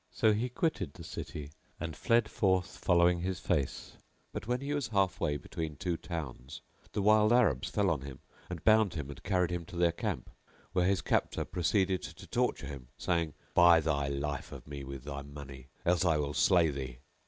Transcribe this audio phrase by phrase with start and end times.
[0.09, 3.99] So he quitted the city and fled forth following his face;[FN#693]
[4.33, 6.61] but, when he was half way between two towns,
[6.93, 8.17] the wild Arabs fell on him
[8.49, 10.31] and bound him and carried him to their camp,
[10.73, 15.21] where his captor proceeded to torture him, saying, "Buy thy life of me with thy
[15.21, 16.97] money, else I will slay thee!"